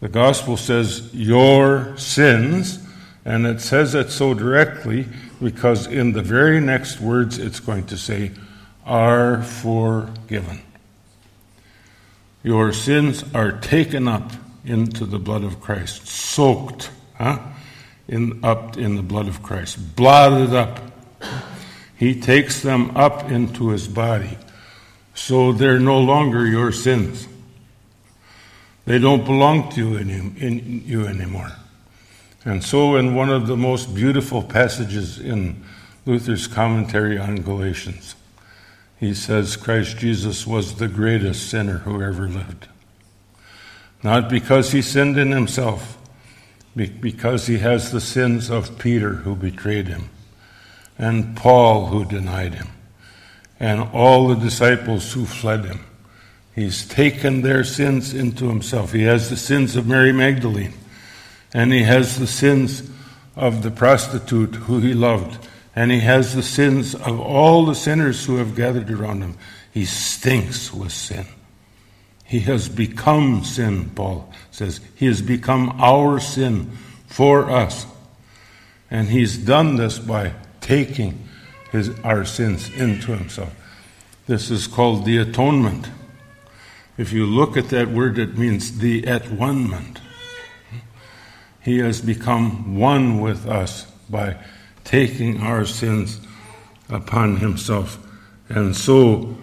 [0.00, 2.78] The gospel says your sins,
[3.24, 5.06] and it says it so directly
[5.42, 8.32] because in the very next words it's going to say,
[8.84, 10.60] are forgiven.
[12.42, 14.32] Your sins are taken up
[14.64, 17.38] into the blood of Christ, soaked huh?
[18.08, 20.80] in, up in the blood of Christ, blotted up.
[21.96, 24.36] He takes them up into his body.
[25.14, 27.28] So they're no longer your sins.
[28.84, 31.52] They don't belong to you, any, in you anymore.
[32.44, 35.62] And so, in one of the most beautiful passages in
[36.04, 38.16] Luther's commentary on Galatians,
[38.98, 42.68] he says Christ Jesus was the greatest sinner who ever lived.
[44.02, 45.96] Not because he sinned in himself,
[46.74, 50.10] but because he has the sins of Peter who betrayed him,
[50.98, 52.68] and Paul who denied him,
[53.62, 55.78] and all the disciples who fled him.
[56.52, 58.90] He's taken their sins into himself.
[58.92, 60.74] He has the sins of Mary Magdalene,
[61.54, 62.90] and he has the sins
[63.36, 68.26] of the prostitute who he loved, and he has the sins of all the sinners
[68.26, 69.38] who have gathered around him.
[69.70, 71.24] He stinks with sin.
[72.24, 74.80] He has become sin, Paul says.
[74.96, 76.72] He has become our sin
[77.06, 77.86] for us.
[78.90, 81.28] And he's done this by taking
[81.72, 83.54] his, our sins into himself.
[84.26, 85.88] This is called the atonement.
[86.96, 89.98] If you look at that word, it means the at one
[91.60, 94.36] He has become one with us by
[94.84, 96.20] taking our sins
[96.88, 97.98] upon himself.
[98.48, 99.36] And so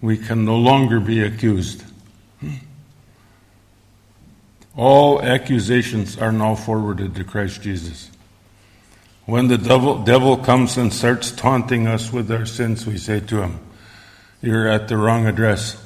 [0.00, 1.84] we can no longer be accused.
[4.76, 8.10] All accusations are now forwarded to Christ Jesus.
[9.26, 13.42] When the devil, devil comes and starts taunting us with our sins, we say to
[13.42, 13.58] him,
[14.42, 15.80] You're at the wrong address.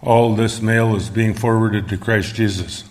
[0.00, 2.84] All this mail is being forwarded to Christ Jesus.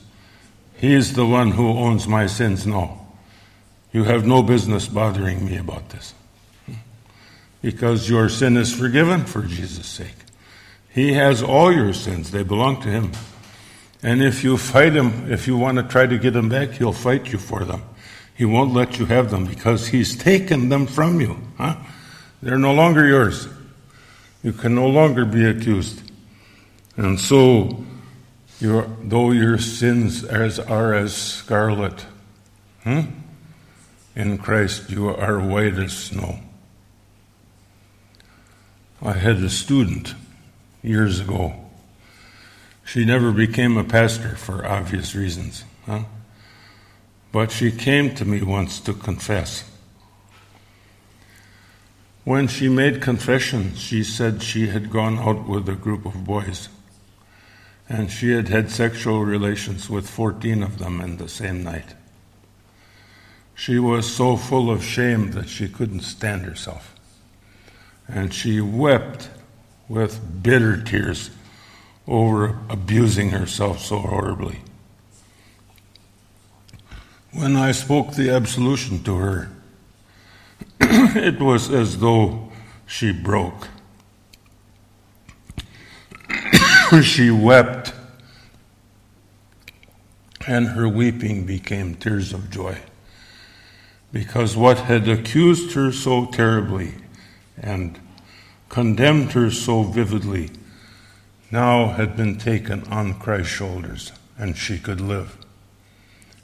[0.75, 3.07] He is the one who owns my sins now.
[3.91, 6.13] You have no business bothering me about this.
[7.61, 10.15] Because your sin is forgiven for Jesus' sake.
[10.89, 13.11] He has all your sins, they belong to Him.
[14.01, 16.93] And if you fight him, if you want to try to get him back, he'll
[16.93, 17.83] fight you for them.
[18.39, 21.37] He won't let you have them because he's taken them from you.
[21.57, 21.75] Huh?
[22.41, 23.49] They're no longer yours.
[24.41, 26.09] You can no longer be accused.
[26.95, 27.83] And so,
[28.61, 32.05] your, though your sins as, are as scarlet,
[32.83, 33.01] hmm?
[34.15, 36.39] in Christ you are white as snow.
[39.01, 40.15] I had a student
[40.81, 41.55] years ago
[42.85, 45.65] she never became a pastor for obvious reasons.
[45.85, 46.03] Huh?
[47.31, 49.63] But she came to me once to confess.
[52.23, 56.69] When she made confession, she said she had gone out with a group of boys.
[57.89, 61.95] and she had had sexual relations with 14 of them in the same night.
[63.55, 66.95] She was so full of shame that she couldn't stand herself.
[68.07, 69.29] And she wept
[69.89, 71.31] with bitter tears
[72.07, 74.59] over abusing herself so horribly.
[77.31, 79.49] When I spoke the absolution to her,
[80.81, 82.51] it was as though
[82.87, 83.67] she broke.
[87.03, 87.93] she wept,
[90.47, 92.79] and her weeping became tears of joy.
[94.11, 96.95] Because what had accused her so terribly
[97.55, 97.99] and
[98.69, 100.49] condemned her so vividly
[101.51, 105.38] now had been taken on Christ's shoulders, and she could live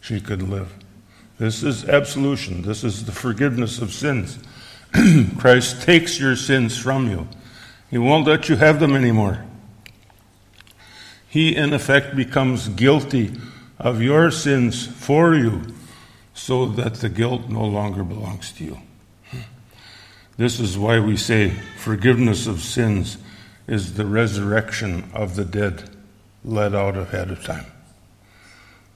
[0.05, 0.71] she could live.
[1.39, 2.61] This is absolution.
[2.61, 4.37] This is the forgiveness of sins.
[5.39, 7.27] Christ takes your sins from you.
[7.89, 9.43] He won't let you have them anymore.
[11.27, 13.33] He, in effect, becomes guilty
[13.79, 15.63] of your sins for you
[16.35, 18.77] so that the guilt no longer belongs to you.
[20.37, 21.49] This is why we say
[21.79, 23.17] forgiveness of sins
[23.65, 25.89] is the resurrection of the dead
[26.43, 27.65] let out ahead of time.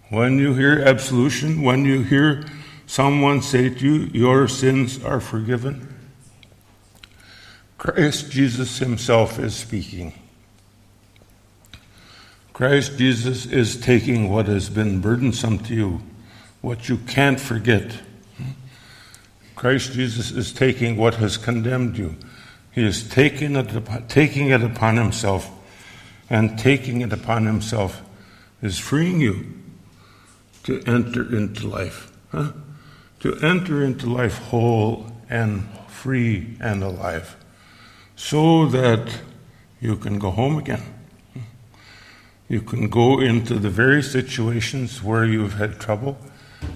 [0.10, 2.44] When you hear absolution, when you hear
[2.88, 5.96] someone say to you, Your sins are forgiven,
[7.78, 10.14] Christ Jesus Himself is speaking.
[12.54, 16.02] Christ Jesus is taking what has been burdensome to you,
[16.62, 17.94] what you can't forget.
[19.56, 22.16] Christ Jesus is taking what has condemned you.
[22.72, 25.52] He is taking it, taking it upon Himself,
[26.32, 28.02] and taking it upon Himself
[28.62, 29.59] is freeing you
[30.70, 32.12] to enter into life.
[32.32, 32.52] Huh?
[33.22, 37.36] To enter into life whole and free and alive.
[38.16, 39.22] So that
[39.82, 40.84] you can go home again.
[42.48, 46.18] You can go into the very situations where you've had trouble,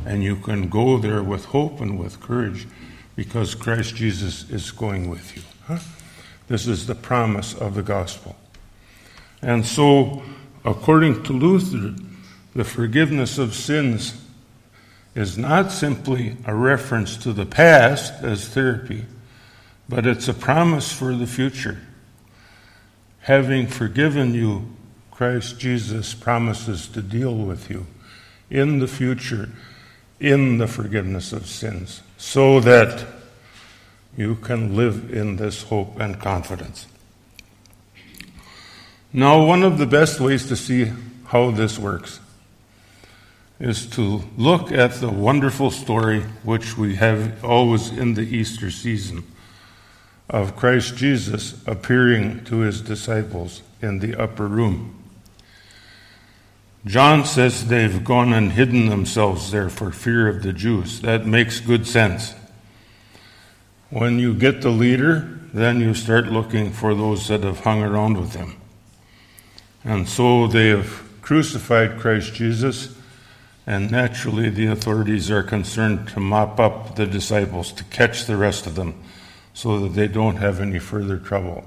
[0.05, 2.67] and you can go there with hope and with courage
[3.15, 5.43] because Christ Jesus is going with you.
[5.67, 5.79] Huh?
[6.47, 8.35] This is the promise of the gospel.
[9.43, 10.23] And so,
[10.65, 11.93] according to Luther,
[12.56, 14.20] the forgiveness of sins
[15.16, 19.06] is not simply a reference to the past as therapy,
[19.88, 21.80] but it's a promise for the future.
[23.22, 24.76] Having forgiven you,
[25.12, 27.86] Christ Jesus promises to deal with you
[28.49, 29.49] in the future
[30.20, 33.06] in the forgiveness of sins so that
[34.16, 36.88] you can live in this hope and confidence.
[39.12, 40.91] Now, one of the best ways to see
[41.26, 42.20] how this works
[43.64, 49.24] is to look at the wonderful story which we have always in the Easter season
[50.30, 55.01] of Christ Jesus appearing to his disciples in the upper room.
[56.86, 60.99] John says they've gone and hidden themselves there for fear of the Jews.
[60.99, 62.36] That makes good sense.
[63.89, 68.18] When you get the leader, then you start looking for those that have hung around
[68.20, 68.57] with him.
[69.86, 72.97] And so they have crucified Christ Jesus
[73.66, 78.68] and naturally, the authorities are concerned to mop up the disciples, to catch the rest
[78.68, 79.01] of them,
[79.53, 81.64] so that they don't have any further trouble.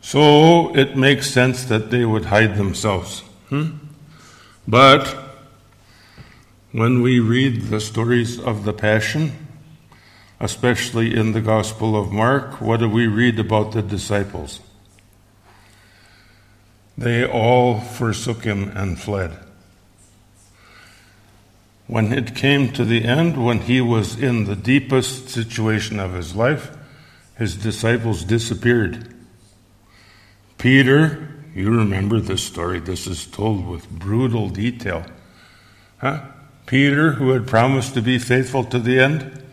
[0.00, 3.20] So it makes sense that they would hide themselves.
[3.48, 3.78] Hmm?
[4.66, 5.16] But
[6.70, 9.32] when we read the stories of the Passion,
[10.40, 14.60] especially in the Gospel of Mark, what do we read about the disciples?
[16.96, 19.36] They all forsook him and fled.
[21.92, 26.34] When it came to the end, when he was in the deepest situation of his
[26.34, 26.70] life,
[27.36, 29.14] his disciples disappeared.
[30.56, 35.04] Peter, you remember this story, this is told with brutal detail.
[35.98, 36.22] Huh?
[36.64, 39.44] Peter, who had promised to be faithful to the end,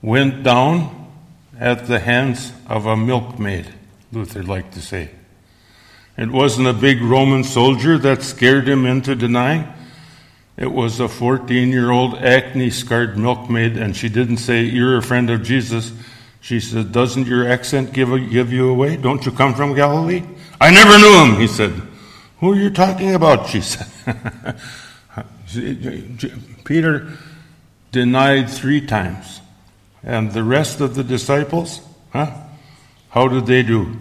[0.00, 1.12] went down
[1.60, 3.68] at the hands of a milkmaid,
[4.10, 5.10] Luther liked to say.
[6.16, 9.70] It wasn't a big Roman soldier that scared him into denying.
[10.56, 15.02] It was a 14 year old acne scarred milkmaid, and she didn't say, You're a
[15.02, 15.92] friend of Jesus.
[16.40, 18.96] She said, Doesn't your accent give, give you away?
[18.96, 20.22] Don't you come from Galilee?
[20.60, 21.72] I never knew him, he said.
[22.40, 23.48] Who are you talking about?
[23.48, 23.86] She said.
[26.64, 27.12] Peter
[27.92, 29.40] denied three times.
[30.02, 31.80] And the rest of the disciples,
[32.12, 32.32] huh?
[33.10, 33.96] How did they do?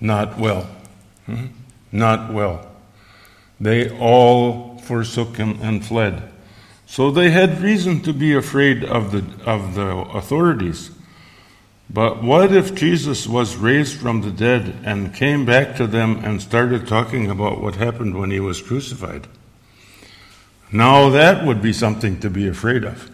[0.00, 0.68] Not well.
[1.26, 1.46] Hmm?
[1.92, 2.66] Not well.
[3.60, 6.32] They all forsook him and fled.
[6.86, 10.90] So they had reason to be afraid of the, of the authorities.
[11.90, 16.40] But what if Jesus was raised from the dead and came back to them and
[16.40, 19.26] started talking about what happened when he was crucified?
[20.72, 23.10] Now that would be something to be afraid of.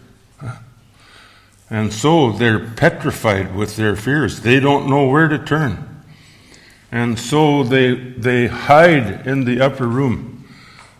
[1.70, 4.40] And so they're petrified with their fears.
[4.40, 5.88] They don't know where to turn.
[6.90, 10.31] And so they, they hide in the upper room.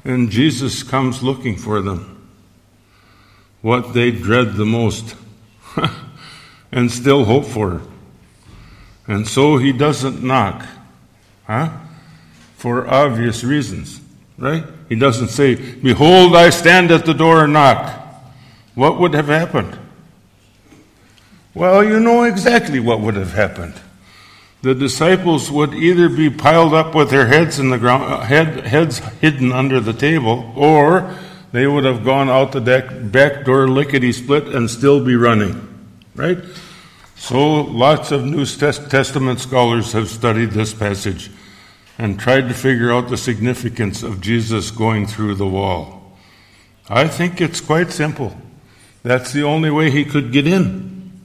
[0.05, 2.29] And Jesus comes looking for them.
[3.61, 5.15] What they dread the most.
[6.73, 7.83] and still hope for.
[9.07, 10.67] And so he doesn't knock.
[11.47, 11.71] Huh?
[12.57, 14.01] For obvious reasons.
[14.39, 14.65] Right?
[14.89, 17.99] He doesn't say, Behold, I stand at the door and knock.
[18.75, 19.79] What would have happened?
[21.55, 23.75] Well, you know exactly what would have happened.
[24.63, 28.65] The disciples would either be piled up with their heads in the ground, uh, head,
[28.65, 31.17] heads hidden under the table, or
[31.51, 35.69] they would have gone out the deck, back door lickety split and still be running.
[36.15, 36.39] Right?
[37.17, 41.31] So, lots of New Testament scholars have studied this passage
[41.99, 46.17] and tried to figure out the significance of Jesus going through the wall.
[46.89, 48.37] I think it's quite simple.
[49.03, 51.21] That's the only way he could get in.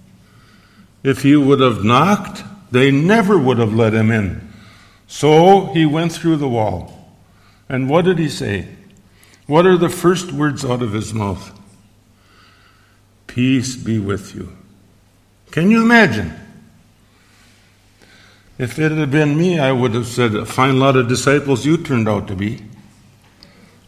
[1.04, 4.54] If he would have knocked, they never would have let him in.
[5.08, 6.94] So he went through the wall.
[7.70, 8.68] And what did he say?
[9.46, 11.58] What are the first words out of his mouth?
[13.28, 14.56] Peace be with you.
[15.52, 16.34] Can you imagine?
[18.58, 21.78] If it had been me, I would have said, A fine lot of disciples you
[21.78, 22.64] turned out to be.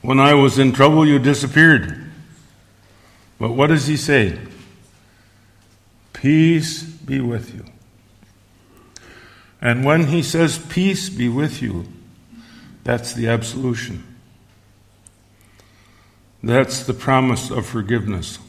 [0.01, 2.11] When I was in trouble, you disappeared.
[3.39, 4.39] But what does he say?
[6.13, 7.65] Peace be with you.
[9.61, 11.85] And when he says, Peace be with you,
[12.83, 14.03] that's the absolution.
[16.41, 18.39] That's the promise of forgiveness.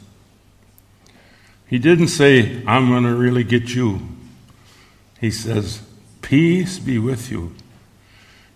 [1.67, 4.01] He didn't say, I'm going to really get you.
[5.19, 5.81] He says,
[6.21, 7.55] Peace be with you.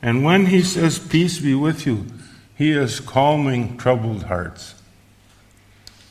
[0.01, 2.06] And when he says, Peace be with you,
[2.56, 4.76] he is calming troubled hearts.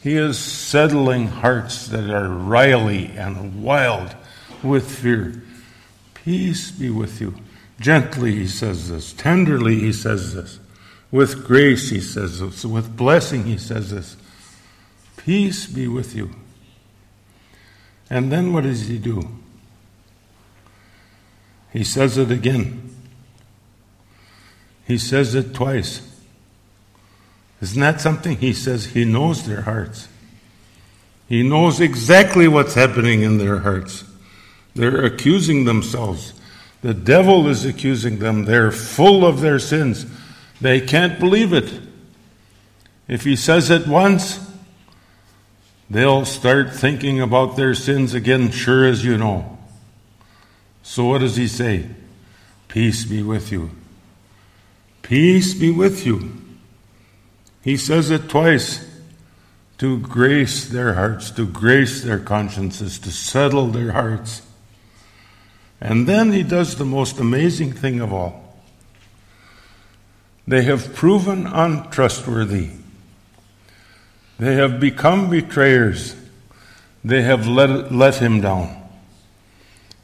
[0.03, 4.15] He is settling hearts that are riley and wild
[4.63, 5.44] with fear.
[6.25, 7.35] Peace be with you.
[7.79, 9.13] Gently, he says this.
[9.13, 10.59] Tenderly, he says this.
[11.11, 12.65] With grace, he says this.
[12.65, 14.17] With blessing, he says this.
[15.19, 16.31] Peace be with you.
[18.09, 19.29] And then what does he do?
[21.73, 22.95] He says it again.
[24.87, 26.01] He says it twice.
[27.61, 28.39] Isn't that something?
[28.39, 30.09] He says he knows their hearts.
[31.29, 34.05] He knows exactly what's happening in their hearts.
[34.75, 36.35] They're accusing themselves.
[36.83, 38.45] The devil is accusing them.
[38.45, 40.07] They're full of their sins.
[40.61, 41.81] They can't believe it.
[43.09, 44.41] If he says it once,
[45.89, 49.59] they'll start thinking about their sins again, sure as you know.
[50.83, 51.89] So, what does he say?
[52.69, 53.71] Peace be with you.
[55.03, 56.33] Peace be with you.
[57.63, 58.87] He says it twice
[59.79, 64.43] to grace their hearts, to grace their consciences, to settle their hearts.
[65.85, 68.43] And then he does the most amazing thing of all.
[70.49, 72.71] They have proven untrustworthy.
[74.39, 76.17] They have become betrayers.
[77.05, 78.83] They have let, let him down.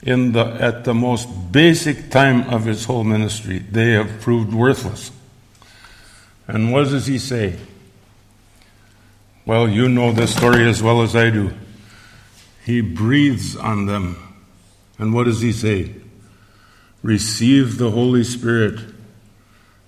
[0.03, 5.11] In the, at the most basic time of his whole ministry, they have proved worthless.
[6.47, 7.57] And what does he say?
[9.47, 11.55] Well, you know this story as well as I do.
[12.67, 14.30] He breathes on them.
[15.01, 15.95] And what does he say?
[17.03, 18.81] Receive the Holy Spirit.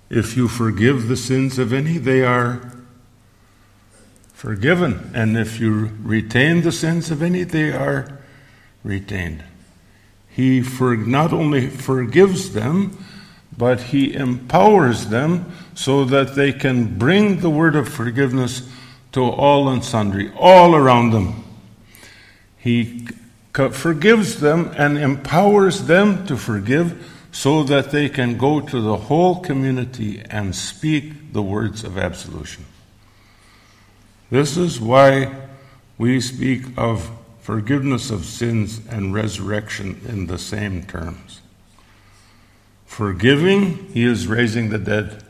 [0.09, 2.73] If you forgive the sins of any, they are
[4.33, 5.11] forgiven.
[5.13, 8.19] And if you retain the sins of any, they are
[8.83, 9.43] retained.
[10.27, 12.97] He for, not only forgives them,
[13.55, 18.67] but he empowers them so that they can bring the word of forgiveness
[19.11, 21.43] to all and sundry, all around them.
[22.57, 23.07] He
[23.53, 29.39] forgives them and empowers them to forgive so that they can go to the whole
[29.39, 32.65] community and speak the words of absolution.
[34.29, 35.33] This is why
[35.97, 41.41] we speak of forgiveness of sins and resurrection in the same terms.
[42.85, 45.23] Forgiving, he is raising the dead.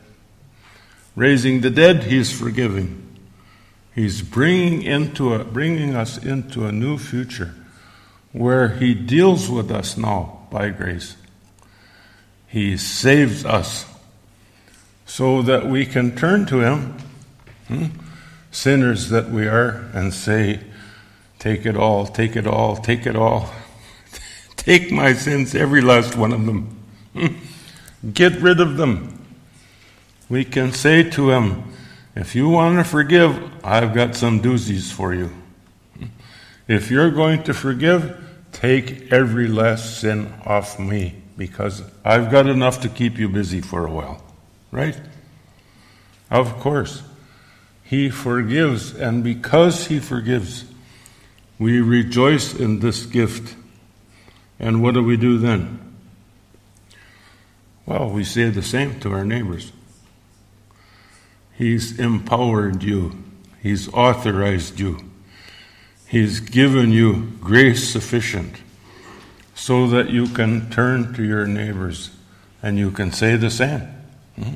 [1.16, 3.00] Raising the dead, he is forgiving.
[3.94, 7.54] He's bringing, into a, bringing us into a new future
[8.34, 11.16] where he deals with us now by grace.
[12.48, 13.86] He saves us
[15.06, 16.98] so that we can turn to him,
[17.68, 17.86] hmm,
[18.50, 20.60] sinners that we are, and say,
[21.38, 23.50] Take it all, take it all, take it all.
[24.56, 26.80] Take my sins, every last one of them.
[28.14, 29.26] Get rid of them.
[30.30, 31.74] We can say to him,
[32.16, 35.30] if you want to forgive, I've got some doozies for you.
[36.66, 38.23] If you're going to forgive,
[38.54, 43.86] take every last sin off me because I've got enough to keep you busy for
[43.86, 44.22] a while.
[44.70, 44.98] Right?
[46.30, 47.02] Of course.
[47.82, 50.64] He forgives, and because He forgives,
[51.58, 53.54] we rejoice in this gift.
[54.58, 55.96] And what do we do then?
[57.86, 59.70] Well, we say the same to our neighbors.
[61.52, 63.22] He's empowered you,
[63.62, 64.98] He's authorized you,
[66.14, 68.58] He's given you grace sufficient
[69.56, 72.10] so that you can turn to your neighbors
[72.62, 73.80] and you can say the same
[74.36, 74.54] hmm?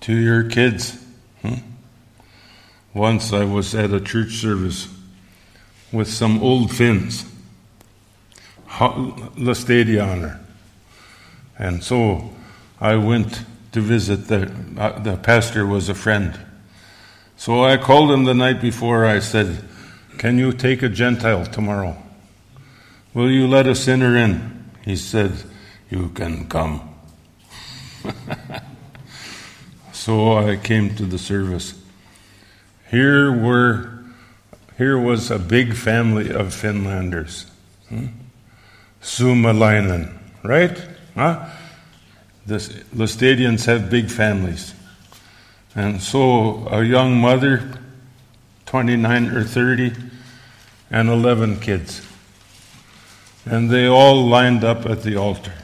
[0.00, 0.98] to your kids.
[1.42, 1.56] Hmm?
[2.94, 4.88] Once I was at a church service
[5.92, 7.26] with some old Finns,
[8.66, 10.40] Lestadianer.
[11.58, 12.30] And so
[12.80, 16.40] I went to visit the, uh, the pastor was a friend.
[17.36, 19.04] So I called him the night before.
[19.04, 19.66] I said,
[20.20, 21.96] Can you take a Gentile tomorrow?
[23.14, 24.70] Will you let a sinner in?
[24.84, 25.32] He said,
[25.88, 26.94] You can come.
[29.92, 31.72] so I came to the service.
[32.90, 34.04] Here were
[34.76, 37.46] here was a big family of Finlanders.
[37.88, 38.08] Hmm?
[39.00, 40.86] Suomalainen, right?
[41.14, 41.48] Huh?
[42.44, 42.56] The
[42.94, 44.74] Lestadians have big families.
[45.74, 47.72] And so a young mother,
[48.66, 50.09] 29 or 30,
[50.90, 52.06] and 11 kids.
[53.44, 55.54] And they all lined up at the altar.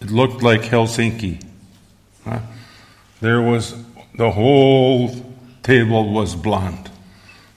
[0.00, 1.44] It looked like Helsinki.
[2.24, 2.40] Huh?
[3.20, 3.74] There was
[4.14, 5.10] the whole
[5.62, 6.90] table was blonde.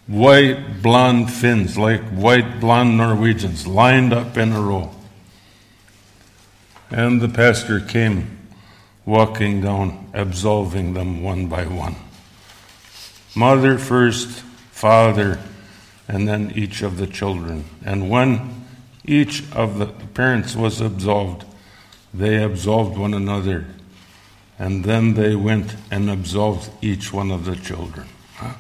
[0.08, 4.92] White blonde Finns, like white blonde Norwegians, lined up in a row.
[6.90, 8.38] And the pastor came
[9.06, 11.96] walking down, absolving them one by one.
[13.36, 14.44] Mother first,
[14.84, 15.40] father,
[16.10, 17.64] and then each of the children.
[17.86, 18.66] And when
[19.06, 21.46] each of the parents was absolved,
[22.14, 23.66] they absolved one another.
[24.60, 28.08] And then they went and absolved each one of the children.
[28.36, 28.56] Huh?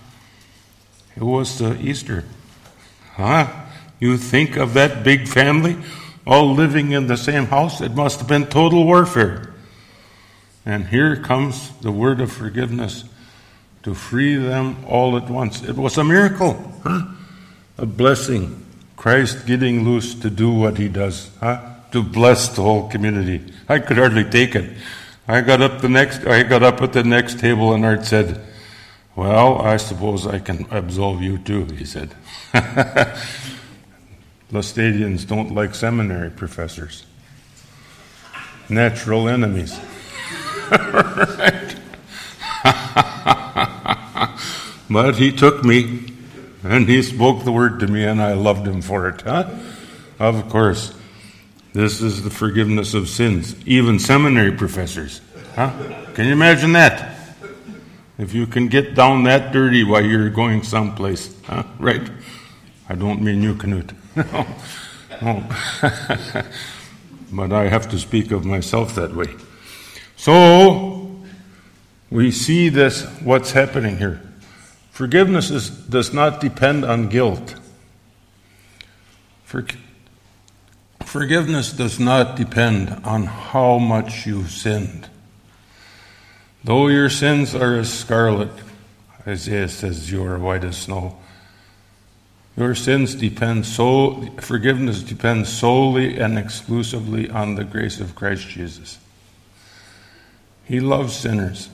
[1.17, 2.23] It was the Easter.
[3.15, 3.51] Huh?
[3.99, 5.75] You think of that big family
[6.25, 7.81] all living in the same house?
[7.81, 9.53] It must have been total warfare.
[10.65, 13.03] And here comes the word of forgiveness
[13.83, 15.61] to free them all at once.
[15.61, 16.53] It was a miracle,
[16.83, 17.05] huh?
[17.77, 18.59] a blessing.
[18.95, 21.59] Christ getting loose to do what he does, huh?
[21.91, 23.41] to bless the whole community.
[23.67, 24.71] I could hardly take it.
[25.27, 28.41] I got up the next I got up at the next table and Art said,
[29.15, 32.15] Well, I suppose I can absolve you too, he said.
[34.51, 37.05] Lestadians don't like seminary professors.
[38.69, 39.79] Natural enemies.
[44.89, 46.13] but he took me
[46.63, 49.49] and he spoke the word to me and I loved him for it, huh?
[50.19, 50.93] Of course.
[51.73, 53.55] This is the forgiveness of sins.
[53.65, 55.21] Even seminary professors.
[55.55, 55.71] Huh?
[56.13, 57.35] Can you imagine that?
[58.19, 61.63] If you can get down that dirty while you're going someplace, huh?
[61.79, 62.09] right?
[62.87, 63.91] I don't mean you, Knut.
[64.15, 64.45] no.
[65.21, 66.43] no.
[67.31, 69.33] but I have to speak of myself that way.
[70.15, 71.19] So,
[72.11, 74.21] we see this, what's happening here.
[74.93, 77.55] Forgiveness is, does not depend on guilt.
[79.43, 79.65] For,
[81.03, 85.09] forgiveness does not depend on how much you've sinned.
[86.63, 88.51] Though your sins are as scarlet,
[89.25, 91.17] Isaiah says, you are white as snow.
[92.55, 98.99] Your sins depend so forgiveness depends solely and exclusively on the grace of Christ Jesus.
[100.65, 101.69] He loves sinners.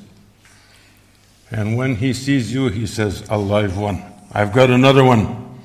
[1.52, 4.04] And when he sees you, he says, A live one.
[4.32, 5.60] I've got another one.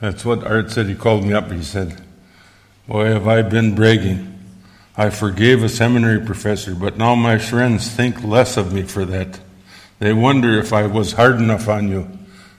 [0.00, 0.86] That's what Art said.
[0.86, 1.50] He called me up.
[1.50, 2.00] He said,
[2.88, 4.30] Boy, have I been bragging.
[4.96, 9.40] I forgave a seminary professor, but now my friends think less of me for that.
[9.98, 12.08] They wonder if I was hard enough on you.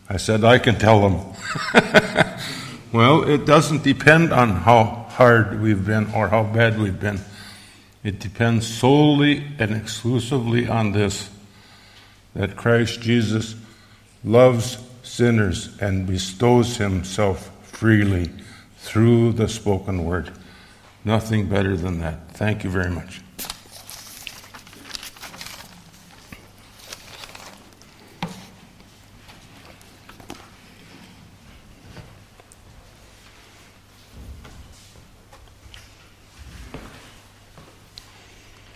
[0.10, 1.34] I said, I can tell them.
[2.92, 7.20] well, it doesn't depend on how hard we've been or how bad we've been.
[8.04, 11.30] It depends solely and exclusively on this
[12.36, 13.56] that Christ Jesus
[14.24, 18.30] loves sinners and bestows himself freely
[18.78, 20.32] through the spoken word.
[21.04, 22.30] Nothing better than that.
[22.32, 23.22] Thank you very much.